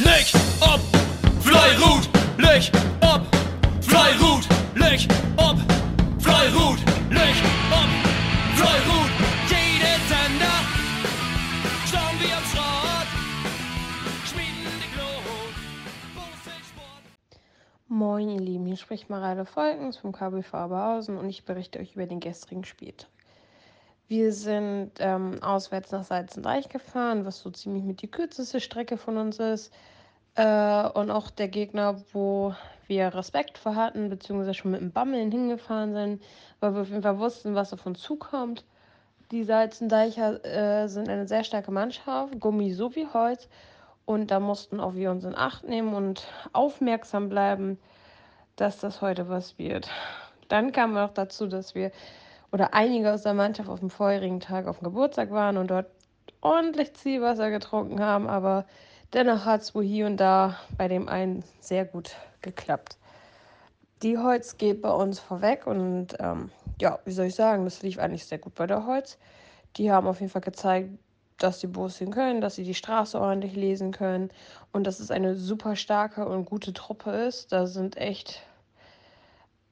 Leg 0.00 0.26
ob, 0.60 0.80
Fleirut, 1.40 2.08
leg 2.36 2.68
ob, 3.00 3.22
Fleirut, 3.80 4.44
leg 4.74 5.06
ob, 5.36 5.56
Fleirut, 6.18 6.78
leg 7.10 7.34
ob, 7.70 7.90
Fleirut. 8.56 9.10
Jede 9.48 9.94
Sender, 10.08 10.58
schauen 11.86 12.18
wir 12.18 12.36
am 12.36 12.44
Schrott, 12.44 13.08
schmieden 14.26 14.72
die 14.82 14.90
Glut. 14.96 15.54
Moin 17.86 18.30
ihr 18.30 18.40
Lieben, 18.40 18.66
hier 18.66 18.76
spricht 18.76 19.08
Mareile 19.08 19.46
Volkens 19.46 19.96
vom 19.96 20.10
KBV 20.10 20.54
Aberhausen 20.54 21.16
und 21.16 21.28
ich 21.28 21.44
berichte 21.44 21.78
euch 21.78 21.94
über 21.94 22.06
den 22.06 22.18
gestrigen 22.18 22.64
Spieltag. 22.64 23.08
Wir 24.06 24.32
sind 24.32 24.92
ähm, 24.98 25.42
auswärts 25.42 25.90
nach 25.92 26.04
Salzenreich 26.04 26.68
gefahren, 26.68 27.24
was 27.24 27.40
so 27.40 27.50
ziemlich 27.50 27.84
mit 27.84 28.02
die 28.02 28.10
kürzeste 28.10 28.60
Strecke 28.60 28.98
von 28.98 29.16
uns 29.16 29.38
ist. 29.38 29.72
Äh, 30.34 30.88
und 30.88 31.10
auch 31.10 31.30
der 31.30 31.48
Gegner, 31.48 32.02
wo 32.12 32.54
wir 32.86 33.14
Respekt 33.14 33.56
vor 33.56 33.76
hatten, 33.76 34.10
beziehungsweise 34.10 34.54
schon 34.54 34.72
mit 34.72 34.80
dem 34.80 34.92
Bammeln 34.92 35.30
hingefahren 35.30 35.94
sind, 35.94 36.22
weil 36.60 36.74
wir 36.74 36.82
auf 36.82 36.88
jeden 36.88 37.02
Fall 37.02 37.18
wussten, 37.18 37.54
was 37.54 37.72
auf 37.72 37.86
uns 37.86 38.00
zukommt. 38.00 38.64
Die 39.30 39.44
Salzendeicher 39.44 40.44
äh, 40.44 40.88
sind 40.88 41.08
eine 41.08 41.26
sehr 41.26 41.44
starke 41.44 41.70
Mannschaft, 41.70 42.38
Gummi 42.40 42.72
so 42.72 42.94
wie 42.94 43.06
Holz. 43.06 43.48
Und 44.04 44.30
da 44.30 44.38
mussten 44.38 44.80
auch 44.80 44.94
wir 44.94 45.10
uns 45.10 45.24
in 45.24 45.34
Acht 45.34 45.64
nehmen 45.64 45.94
und 45.94 46.26
aufmerksam 46.52 47.30
bleiben, 47.30 47.78
dass 48.56 48.78
das 48.78 49.00
heute 49.00 49.30
was 49.30 49.58
wird. 49.58 49.88
Dann 50.48 50.72
kam 50.72 50.92
noch 50.92 51.14
dazu, 51.14 51.46
dass 51.46 51.74
wir 51.74 51.90
oder 52.54 52.72
einige 52.72 53.12
aus 53.12 53.22
der 53.22 53.34
Mannschaft 53.34 53.68
auf 53.68 53.80
dem 53.80 53.90
vorherigen 53.90 54.38
Tag 54.38 54.68
auf 54.68 54.78
dem 54.78 54.84
Geburtstag 54.84 55.32
waren 55.32 55.56
und 55.56 55.72
dort 55.72 55.86
ordentlich 56.40 56.94
Zielwasser 56.94 57.50
getrunken 57.50 57.98
haben, 57.98 58.28
aber 58.28 58.64
dennoch 59.12 59.44
hat 59.44 59.62
es 59.62 59.74
wohl 59.74 59.82
hier 59.82 60.06
und 60.06 60.18
da 60.18 60.56
bei 60.78 60.86
dem 60.86 61.08
einen 61.08 61.42
sehr 61.58 61.84
gut 61.84 62.14
geklappt. 62.42 62.96
Die 64.04 64.18
Holz 64.18 64.56
geht 64.56 64.82
bei 64.82 64.92
uns 64.92 65.18
vorweg 65.18 65.66
und 65.66 66.14
ähm, 66.20 66.52
ja, 66.80 67.00
wie 67.04 67.10
soll 67.10 67.26
ich 67.26 67.34
sagen, 67.34 67.64
das 67.64 67.82
lief 67.82 67.98
eigentlich 67.98 68.24
sehr 68.24 68.38
gut 68.38 68.54
bei 68.54 68.68
der 68.68 68.86
Holz. 68.86 69.18
Die 69.76 69.90
haben 69.90 70.06
auf 70.06 70.20
jeden 70.20 70.30
Fall 70.30 70.40
gezeigt, 70.40 70.90
dass 71.38 71.58
sie 71.58 71.66
Bussen 71.66 72.12
können, 72.12 72.40
dass 72.40 72.54
sie 72.54 72.62
die 72.62 72.74
Straße 72.74 73.20
ordentlich 73.20 73.56
lesen 73.56 73.90
können 73.90 74.30
und 74.70 74.86
dass 74.86 75.00
es 75.00 75.10
eine 75.10 75.34
super 75.34 75.74
starke 75.74 76.24
und 76.24 76.44
gute 76.44 76.72
Truppe 76.72 77.10
ist. 77.10 77.50
Da 77.50 77.66
sind 77.66 77.96
echt 77.96 78.42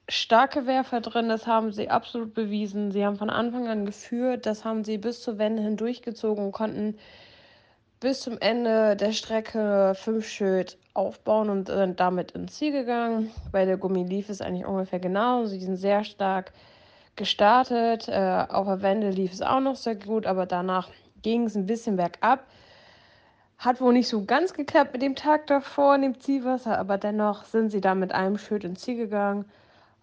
starke 0.09 0.67
Werfer 0.67 1.01
drin, 1.01 1.29
das 1.29 1.47
haben 1.47 1.73
sie 1.73 1.91
absolut 1.91 2.35
bewiesen. 2.35 2.91
Sie 2.93 3.05
haben 3.05 3.17
von 3.17 3.31
Anfang 3.31 3.69
an 3.69 3.87
geführt, 3.87 4.47
das 4.47 4.65
haben 4.65 4.85
sie 4.85 4.99
bis 4.99 5.23
zur 5.23 5.39
Wende 5.39 5.63
hindurchgezogen 5.63 6.47
und 6.47 6.53
konnten 6.53 6.99
bis 8.01 8.21
zum 8.21 8.37
Ende 8.39 8.97
der 8.97 9.13
Strecke 9.13 9.95
fünf 9.95 10.27
Schild 10.27 10.77
aufbauen 10.93 11.49
und 11.51 11.69
sind 11.69 12.01
damit 12.01 12.33
ins 12.33 12.57
Ziel 12.57 12.73
gegangen. 12.73 13.31
Bei 13.53 13.65
der 13.65 13.77
Gummi 13.77 14.03
lief 14.03 14.29
es 14.29 14.41
eigentlich 14.41 14.67
ungefähr 14.67 14.99
genau. 14.99 15.45
Sie 15.45 15.61
sind 15.61 15.77
sehr 15.77 16.03
stark 16.03 16.53
gestartet. 17.15 18.09
Äh, 18.09 18.47
auf 18.49 18.67
der 18.67 18.83
Wende 18.83 19.11
lief 19.11 19.33
es 19.33 19.41
auch 19.41 19.61
noch 19.61 19.77
sehr 19.77 19.95
gut, 19.95 20.27
aber 20.27 20.47
danach 20.47 20.89
ging 21.23 21.45
es 21.45 21.55
ein 21.55 21.67
bisschen 21.67 21.97
bergab. 21.97 22.45
Hat 23.57 23.81
wohl 23.81 23.93
nicht 23.93 24.09
so 24.09 24.25
ganz 24.25 24.53
geklappt 24.53 24.95
mit 24.95 25.03
dem 25.03 25.15
Tag 25.15 25.47
davor 25.47 25.95
in 25.95 26.03
dem 26.03 26.21
Zielwasser, 26.21 26.77
aber 26.77 26.99
dennoch 26.99 27.45
sind 27.45 27.71
sie 27.71 27.81
da 27.81 27.95
mit 27.95 28.11
einem 28.11 28.37
Schild 28.37 28.65
ins 28.65 28.81
Ziel 28.81 28.97
gegangen 28.97 29.45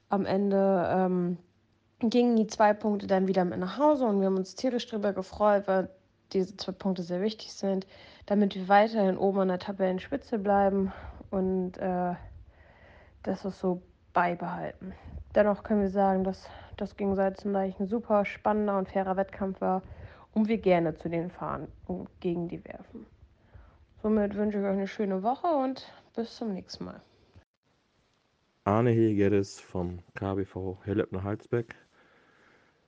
am 0.10 0.26
Ende 0.26 0.88
ähm, 0.92 1.38
gingen 2.00 2.36
die 2.36 2.48
zwei 2.48 2.74
Punkte 2.74 3.08
dann 3.08 3.28
wieder 3.28 3.46
mit 3.46 3.60
nach 3.60 3.78
Hause 3.78 4.06
und 4.06 4.20
wir 4.20 4.28
haben 4.28 4.38
uns 4.38 4.56
tierisch 4.56 4.88
darüber 4.88 5.14
gefreut, 5.14 5.68
weil 5.68 5.90
diese 6.34 6.56
zwei 6.58 6.72
Punkte 6.72 7.04
sehr 7.04 7.22
wichtig 7.22 7.54
sind, 7.54 7.88
damit 8.26 8.56
wir 8.56 8.68
weiterhin 8.68 9.18
oben 9.18 9.42
an 9.42 9.48
der 9.50 9.60
Tabellenspitze 9.60 10.40
bleiben 10.40 10.92
und 11.30 11.78
äh, 11.78 12.14
das 13.24 13.46
ist 13.46 13.60
so 13.60 13.82
beibehalten. 14.14 14.94
Dennoch 15.36 15.64
können 15.64 15.82
wir 15.82 15.90
sagen, 15.90 16.24
dass 16.24 16.48
das 16.78 16.96
gegen 16.96 17.16
Salzendeich 17.16 17.80
ein 17.80 17.88
super 17.88 18.25
spannender 18.25 18.78
und 18.78 18.90
fairer 18.90 19.18
Wettkampf 19.18 19.62
war 19.62 19.81
und 20.34 20.48
wir 20.48 20.58
gerne 20.58 20.96
zu 20.96 21.09
denen 21.09 21.30
fahren 21.30 21.68
und 21.86 22.08
gegen 22.19 22.48
die 22.48 22.64
werfen. 22.66 23.06
Somit 24.02 24.36
wünsche 24.36 24.59
ich 24.59 24.64
euch 24.64 24.72
eine 24.72 24.88
schöne 24.88 25.22
Woche 25.24 25.48
und 25.48 25.92
bis 26.16 26.36
zum 26.36 26.53
nächsten 26.53 26.86
Mal. 26.86 27.02
Arne 28.69 28.91
Hilgerdes 28.91 29.59
vom 29.59 29.97
KBV 30.13 30.78
Hellepner 30.84 31.24
Halsbeck 31.24 31.74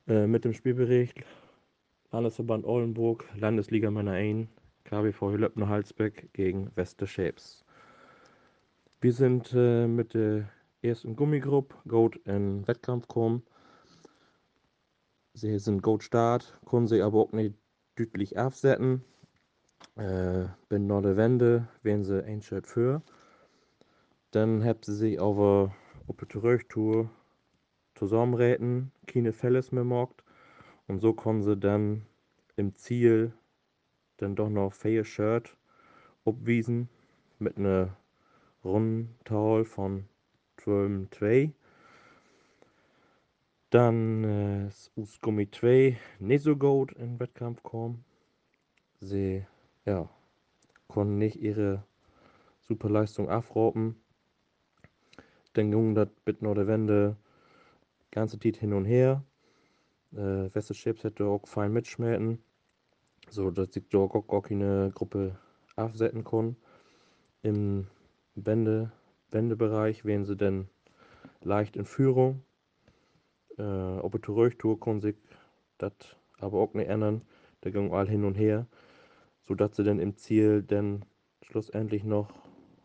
äh, 0.07 0.27
mit 0.27 0.45
dem 0.45 0.53
Spielbericht 0.53 1.23
Landesverband 2.11 2.65
Oldenburg, 2.65 3.25
Landesliga 3.35 3.89
Männer 3.89 4.11
1, 4.11 4.47
KBV 4.83 5.31
Hellepner 5.31 5.69
Halsbeck 5.69 6.31
gegen 6.33 6.69
Weste 6.75 7.07
Shapes. 7.07 7.65
Wir 8.99 9.11
sind 9.11 9.53
äh, 9.55 9.87
mit 9.87 10.13
der 10.13 10.47
ersten 10.83 11.15
Gummigruppe 11.15 11.75
Goat 11.87 12.17
in 12.25 12.67
Wettkampf 12.67 13.07
gekommen. 13.07 13.41
Sie 15.33 15.57
sind 15.57 15.81
Goat 15.81 16.03
Start, 16.03 16.59
können 16.63 16.85
sie 16.85 17.01
aber 17.01 17.21
auch 17.21 17.31
nicht 17.31 17.55
deutlich 17.95 18.37
aufsetzen. 18.37 19.03
Äh, 19.95 20.45
bin 20.69 20.85
noch 20.85 21.01
der 21.01 21.17
Wende, 21.17 21.67
wenn 21.81 22.03
sie 22.03 22.23
ein 22.23 22.43
Shirt 22.43 22.67
für. 22.67 23.01
Dann 24.31 24.63
habt 24.63 24.85
sie 24.85 24.95
sich 24.95 25.19
auf 25.19 25.71
der 26.07 26.43
Rücktour 26.43 27.09
zusammenräten, 27.95 28.93
keine 29.05 29.33
Felles 29.33 29.73
mehr 29.73 29.83
gemacht. 29.83 30.23
Und 30.87 30.99
so 30.99 31.13
konnten 31.13 31.43
sie 31.43 31.57
dann 31.57 32.05
im 32.55 32.73
Ziel 32.75 33.33
dann 34.17 34.35
doch 34.35 34.49
noch 34.49 34.71
Fair 34.71 35.03
Shirt 35.03 35.57
abwiesen 36.23 36.87
mit 37.39 37.57
einer 37.57 37.97
Rundtal 38.63 39.65
von 39.65 40.07
12,2. 40.59 41.51
Dann 43.69 44.23
äh, 44.23 44.67
ist 44.67 44.91
aus 44.95 45.19
Gummi 45.19 45.49
2 45.51 45.97
nicht 46.19 46.43
so 46.43 46.55
gut 46.55 46.93
in 46.93 47.13
den 47.13 47.19
Wettkampf 47.19 47.63
kommen. 47.63 48.05
Sie 49.01 49.45
ja, 49.85 50.09
konnten 50.87 51.17
nicht 51.17 51.37
ihre 51.37 51.83
Superleistung 52.61 53.29
afroben 53.29 54.01
dann 55.53 55.71
ging 55.71 55.95
das 55.95 56.09
mit 56.25 56.41
noch 56.41 56.55
der 56.55 56.67
Wende 56.67 57.17
ganze 58.11 58.39
Zeit 58.39 58.57
hin 58.57 58.73
und 58.73 58.85
her. 58.85 59.23
Äh, 60.13 60.53
Weste 60.53 60.73
Chips 60.73 61.03
hätte 61.03 61.25
auch 61.25 61.47
fein 61.47 61.73
mitschmelzen, 61.73 62.39
so 63.29 63.51
dass 63.51 63.75
ich 63.75 63.83
dort 63.89 64.13
auch 64.15 64.27
gar 64.27 64.41
keine 64.41 64.91
Gruppe 64.93 65.37
aufsetzen 65.75 66.23
kann. 66.23 66.55
Im 67.43 67.87
Wende, 68.35 68.91
Wendebereich 69.31 70.05
wären 70.05 70.25
sie 70.25 70.35
dann 70.35 70.69
leicht 71.41 71.75
in 71.75 71.85
Führung. 71.85 72.43
Äh, 73.57 73.63
ob 73.63 74.15
es 74.15 74.29
Rücktour 74.29 74.79
kann 74.79 75.01
sich 75.01 75.15
das 75.77 75.93
aber 76.39 76.59
auch 76.59 76.73
nicht 76.73 76.87
ändern. 76.87 77.21
Da 77.61 77.69
ging 77.69 77.93
all 77.93 78.07
hin 78.09 78.25
und 78.25 78.35
her, 78.35 78.67
sodass 79.43 79.75
sie 79.75 79.83
dann 79.83 79.99
im 79.99 80.15
Ziel 80.15 80.63
dann 80.63 81.05
schlussendlich 81.43 82.03
noch 82.03 82.33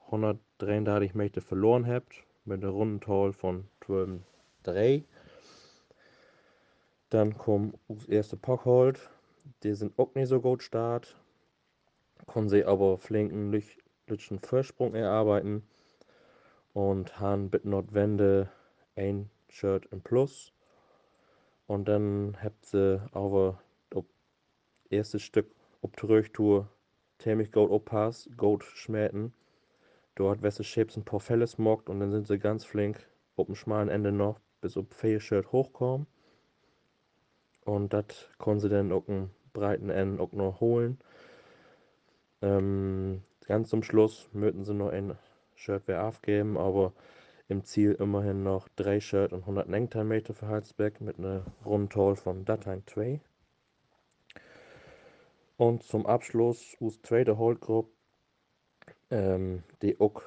133 0.06 1.14
Meter 1.14 1.40
verloren 1.40 1.86
habt 1.86 2.25
mit 2.46 2.62
einer 2.62 2.72
Rundental 2.72 3.32
von 3.32 3.68
12,3. 3.82 5.04
Dann 7.10 7.36
kommt 7.36 7.78
das 7.88 8.06
erste 8.06 8.36
Packhold. 8.36 9.10
Die 9.62 9.74
sind 9.74 9.98
auch 9.98 10.14
nicht 10.14 10.28
so 10.28 10.40
gut 10.40 10.62
start. 10.62 11.16
Können 12.26 12.48
sie 12.48 12.64
aber 12.64 12.98
flinken 12.98 13.62
lütschen 14.06 14.38
Vorsprung 14.38 14.94
erarbeiten. 14.94 15.62
Und 16.72 17.20
haben 17.20 17.48
mit 17.52 17.64
Notwende 17.64 18.50
ein 18.96 19.30
Shirt 19.48 19.86
im 19.86 20.02
Plus. 20.02 20.52
Und 21.66 21.88
dann 21.88 22.36
habt 22.42 22.66
sie 22.66 23.00
aber 23.12 23.60
das 23.90 24.04
erste 24.90 25.18
Stück 25.18 25.50
ob 25.82 26.02
Rücktour 26.02 26.68
ziemlich 27.18 27.52
gut 27.52 27.70
aufpasst, 27.70 28.36
gut 28.36 28.64
schmähten. 28.64 29.32
Dort 30.16 30.42
Wesse 30.42 30.64
Shapes 30.64 30.96
ein 30.96 31.04
paar 31.04 31.20
Fälle 31.20 31.46
smockt 31.46 31.88
und 31.90 32.00
dann 32.00 32.10
sind 32.10 32.26
sie 32.26 32.38
ganz 32.38 32.64
flink 32.64 33.06
auf 33.36 33.46
dem 33.46 33.54
schmalen 33.54 33.90
Ende 33.90 34.12
noch 34.12 34.40
bis 34.62 34.76
auf 34.76 34.86
Shirt 35.18 35.52
hochkommen. 35.52 36.06
Und 37.64 37.92
das 37.92 38.30
können 38.38 38.58
sie 38.58 38.70
dann 38.70 38.92
auf 38.92 39.04
dem 39.04 39.30
breiten 39.52 39.90
Ende 39.90 40.22
auch 40.22 40.32
noch 40.32 40.60
holen. 40.60 40.98
Ähm, 42.40 43.22
ganz 43.46 43.68
zum 43.68 43.82
Schluss 43.82 44.28
möchten 44.32 44.64
sie 44.64 44.74
noch 44.74 44.88
ein 44.88 45.18
Shirt 45.54 45.82
wer 45.86 46.04
aufgeben, 46.04 46.56
aber 46.56 46.92
im 47.48 47.64
Ziel 47.64 47.92
immerhin 47.92 48.42
noch 48.42 48.68
drei 48.76 49.00
Shirt 49.00 49.32
und 49.32 49.40
100 49.40 49.68
Nengtimeter 49.68 50.32
für 50.32 50.48
Halsbeck 50.48 51.00
mit 51.00 51.18
einer 51.18 51.44
Rundtoll 51.64 52.16
von 52.16 52.44
Dateien 52.44 52.86
2. 52.86 53.20
Und 55.58 55.82
zum 55.82 56.06
Abschluss 56.06 56.76
aus 56.80 57.00
zweiter 57.02 57.36
Holdgruppe 57.38 57.95
ähm, 59.10 59.62
die 59.82 59.98
auch 60.00 60.22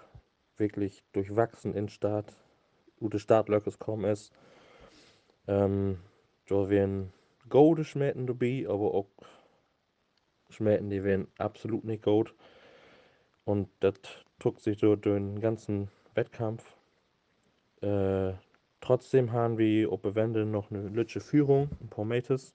wirklich 0.57 1.03
durchwachsen 1.13 1.73
in 1.73 1.89
Start, 1.89 2.33
gute 2.99 3.19
Startlöcke 3.19 3.71
kommen 3.79 4.05
ist. 4.05 4.33
Ähm, 5.47 5.99
da 6.47 6.69
werden 6.69 7.13
gute 7.49 7.83
Schmähten 7.83 8.27
dabei, 8.27 8.65
aber 8.67 8.93
auch 8.93 9.09
Schmähten, 10.49 10.89
die 10.89 11.03
werden 11.03 11.27
absolut 11.37 11.83
nicht 11.83 12.03
gut. 12.03 12.33
Und 13.45 13.69
das 13.79 13.95
trug 14.39 14.59
sich 14.59 14.79
so 14.79 14.95
durch 14.95 15.17
den 15.17 15.39
ganzen 15.39 15.89
Wettkampf. 16.13 16.75
Äh, 17.81 18.33
trotzdem 18.81 19.31
haben 19.31 19.57
wir 19.57 19.89
der 19.89 20.15
Wende 20.15 20.45
noch 20.45 20.71
eine 20.71 20.87
lütsche 20.89 21.19
Führung, 21.19 21.69
ein 21.81 21.89
paar 21.89 22.05
Metes. 22.05 22.53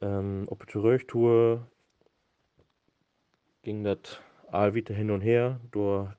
Ähm, 0.00 0.48
auf 0.50 0.58
der 0.66 0.82
Röchtour 0.82 1.66
ging 3.62 3.84
das 3.84 4.20
all 4.52 4.74
wieder 4.74 4.94
hin 4.94 5.10
und 5.10 5.20
her. 5.20 5.60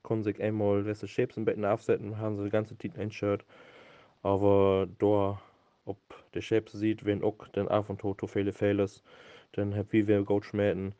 Konnten 0.02 0.24
sich 0.24 0.40
einmal 0.42 0.84
welche 0.84 1.08
Shapes 1.08 1.36
im 1.36 1.44
Becken 1.44 1.64
aufsetzen, 1.64 2.18
haben 2.18 2.36
sie 2.36 2.44
die 2.44 2.50
ganze 2.50 2.76
Zeit 2.76 2.98
ein 2.98 3.10
Shirt. 3.10 3.44
Aber 4.22 4.88
da, 4.98 5.40
ob 5.84 5.98
der 6.34 6.40
Shapes 6.40 6.72
sieht, 6.72 7.04
wenn 7.04 7.22
auch 7.22 7.48
dann 7.48 7.68
auf 7.68 7.90
und 7.90 8.00
zu 8.00 8.26
viele 8.26 8.52
Fehler 8.52 8.88
dann 9.52 9.76
hab 9.76 9.92
wie 9.92 10.08
wir 10.08 10.22
gut 10.24 10.44
schmähten. 10.44 10.94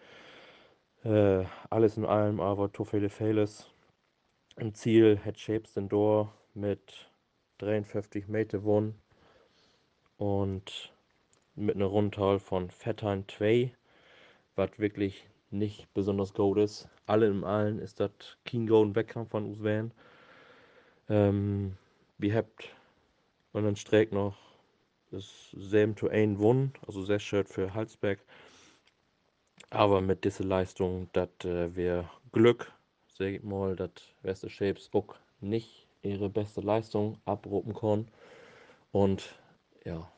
Äh, 1.04 1.44
alles 1.70 1.96
in 1.96 2.04
allem 2.04 2.40
aber 2.40 2.72
zu 2.72 2.84
viele 2.84 3.08
Fehler. 3.08 3.48
Im 4.56 4.74
Ziel 4.74 5.18
hat 5.24 5.38
Shapes 5.38 5.74
dann 5.74 5.88
da 5.88 6.32
mit 6.54 7.10
53 7.58 8.28
Meter 8.28 8.58
gewonnen 8.58 8.94
und 10.16 10.92
mit 11.56 11.74
einer 11.74 11.86
Rundzahl 11.86 12.38
von 12.38 12.70
Fettern 12.70 13.24
2, 13.28 13.72
was 14.54 14.78
wirklich 14.78 15.28
nicht 15.50 15.92
besonders 15.94 16.34
gut 16.34 16.58
ist. 16.58 16.88
Alle 17.06 17.26
im 17.26 17.44
Allen 17.44 17.78
ist 17.78 18.00
das 18.00 18.10
kein 18.44 18.66
Golden 18.66 18.94
Wettkampf 18.94 19.30
von 19.30 19.62
werden. 19.62 19.92
Ähm, 21.08 21.76
wir 22.18 22.34
habt 22.34 22.74
und 23.52 23.64
dann 23.64 23.76
Streck 23.76 24.12
noch 24.12 24.36
das 25.10 25.50
7 25.52 25.94
to 25.94 26.08
1 26.08 26.38
gewonnen, 26.38 26.72
also 26.86 27.04
sehr 27.04 27.20
schön 27.20 27.44
für 27.44 27.74
Halsberg. 27.74 28.18
Aber 29.70 30.00
mit 30.00 30.24
dieser 30.24 30.44
Leistung, 30.44 31.08
das 31.12 31.28
äh, 31.44 31.74
wäre 31.76 32.08
Glück, 32.32 32.72
ich 33.18 33.42
mal, 33.42 33.76
dass 33.76 33.90
Wester 34.22 34.50
Shapes 34.50 34.90
auch 34.92 35.14
nicht 35.40 35.86
ihre 36.02 36.28
beste 36.28 36.60
Leistung 36.60 37.18
abrufen 37.24 37.74
kann. 37.74 38.08
Und 38.92 39.34
ja, 39.84 40.08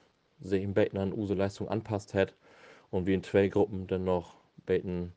sich 0.41 0.63
im 0.63 0.75
Betten 0.75 0.99
an 0.99 1.13
unsere 1.13 1.39
Leistung 1.39 1.69
anpasst 1.69 2.15
hat 2.15 2.35
und 2.91 3.07
wir 3.07 3.15
in 3.15 3.23
zwei 3.23 3.49
Gruppen 3.49 3.87
dann 3.87 4.05
noch 4.05 4.35
Betten 4.67 5.13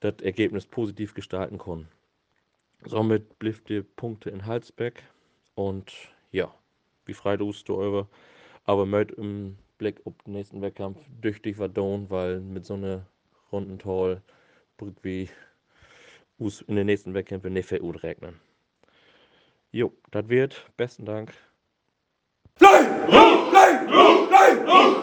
das 0.00 0.14
Ergebnis 0.22 0.66
positiv 0.66 1.14
gestalten 1.14 1.58
können. 1.58 1.88
Somit 2.84 3.38
blieb 3.38 3.64
die 3.66 3.82
Punkte 3.82 4.30
in 4.30 4.46
Halsberg 4.46 5.02
und 5.54 5.92
ja, 6.30 6.54
wie 7.06 7.14
frei 7.14 7.36
du 7.68 7.76
eure, 7.76 8.06
aber 8.64 8.86
mit 8.86 9.12
im 9.12 9.58
Blick 9.78 10.00
auf 10.04 10.14
den 10.24 10.34
nächsten 10.34 10.62
Wettkampf 10.62 10.98
düchtig 11.22 11.58
war 11.58 11.68
down, 11.68 12.08
weil 12.10 12.40
mit 12.40 12.64
so 12.64 12.74
einer 12.74 13.06
runden 13.50 13.78
Toll 13.78 14.22
wie 15.02 15.28
in 16.68 16.76
den 16.76 16.86
nächsten 16.86 17.14
Wettkämpfen 17.14 17.52
nicht 17.52 17.68
für 17.68 17.82
regnen. 17.96 18.38
Jo, 19.72 19.92
das 20.10 20.28
wird. 20.28 20.70
Besten 20.76 21.04
Dank. 21.04 21.34
Roll, 22.60 24.28
fly, 24.28 24.70
roll. 24.70 24.98